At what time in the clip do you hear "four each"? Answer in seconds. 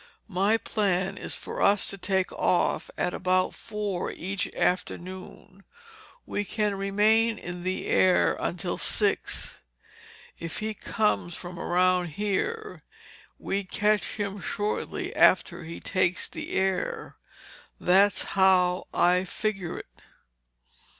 3.53-4.51